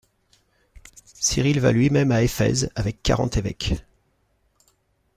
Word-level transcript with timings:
Cyrille 1.19 1.59
va 1.59 1.71
lui-même 1.71 2.11
à 2.11 2.23
Éphèse 2.23 2.71
avec 2.73 3.03
quarante 3.03 3.37
évêques. 3.37 3.75